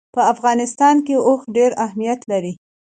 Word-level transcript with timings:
په 0.15 0.21
افغانستان 0.33 0.95
کې 1.05 1.15
اوښ 1.27 1.41
ډېر 1.55 1.71
اهمیت 1.85 2.19
لري. 2.31 2.53